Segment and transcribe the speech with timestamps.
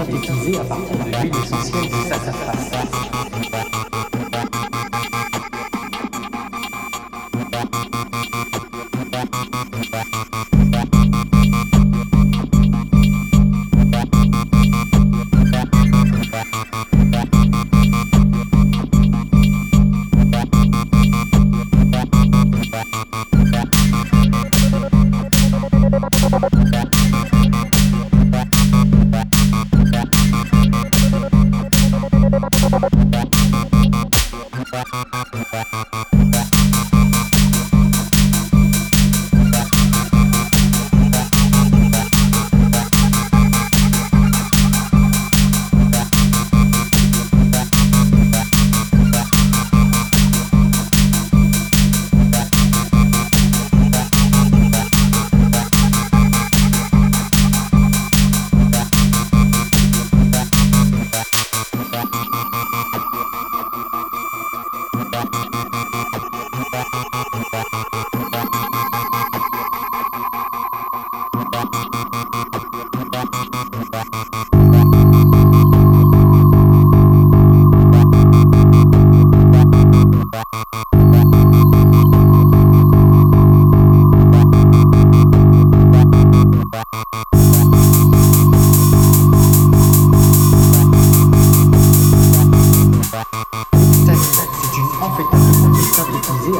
[0.00, 3.99] synthétisée à partir de l'huile essentielle de sassafras.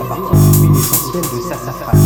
[0.01, 1.99] À partir essentielle de sassafras.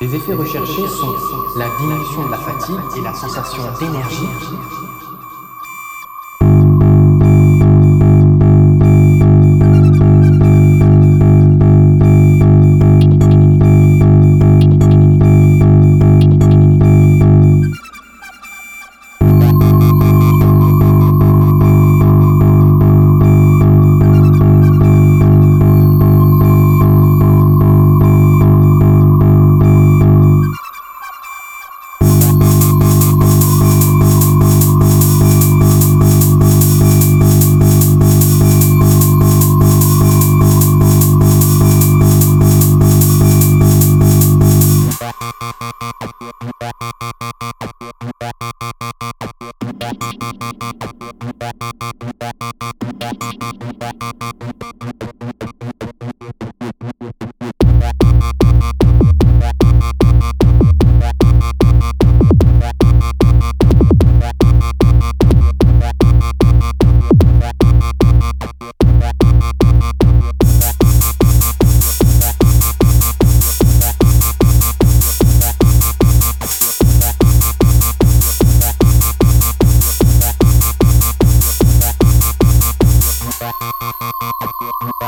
[0.00, 1.14] Les effets recherchés sont
[1.56, 4.28] la diminution de la fatigue et la sensation d'énergie.